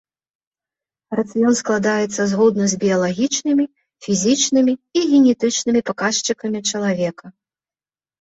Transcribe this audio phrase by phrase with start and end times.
[1.17, 3.65] Рацыён складаецца згодна з біялагічнымі,
[4.05, 7.25] фізічнымі і генетычнымі паказчыкамі чалавека.